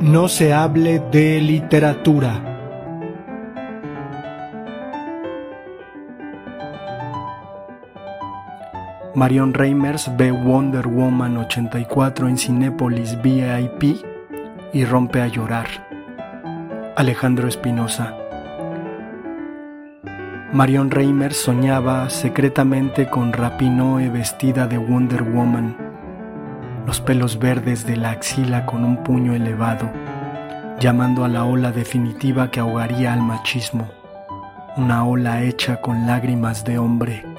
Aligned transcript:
No 0.00 0.28
se 0.28 0.54
hable 0.54 0.98
de 1.12 1.42
literatura. 1.42 2.42
Marion 9.14 9.52
Reimers 9.52 10.10
ve 10.16 10.30
Wonder 10.30 10.88
Woman 10.88 11.36
84 11.36 12.28
en 12.28 12.38
Cinépolis 12.38 13.20
VIP 13.20 14.02
y 14.72 14.86
rompe 14.86 15.20
a 15.20 15.26
llorar. 15.26 15.66
Alejandro 16.96 17.46
Espinosa. 17.46 18.16
Marion 20.54 20.90
Reimers 20.90 21.36
soñaba 21.36 22.08
secretamente 22.08 23.10
con 23.10 23.34
Rapinoe 23.34 24.08
vestida 24.08 24.66
de 24.66 24.78
Wonder 24.78 25.22
Woman 25.24 25.89
los 26.90 27.00
pelos 27.00 27.38
verdes 27.38 27.86
de 27.86 27.96
la 27.96 28.10
axila 28.10 28.66
con 28.66 28.84
un 28.84 29.04
puño 29.04 29.32
elevado, 29.32 29.88
llamando 30.80 31.24
a 31.24 31.28
la 31.28 31.44
ola 31.44 31.70
definitiva 31.70 32.50
que 32.50 32.58
ahogaría 32.58 33.12
al 33.12 33.22
machismo, 33.22 33.88
una 34.76 35.04
ola 35.04 35.44
hecha 35.44 35.80
con 35.80 36.08
lágrimas 36.08 36.64
de 36.64 36.78
hombre 36.78 37.29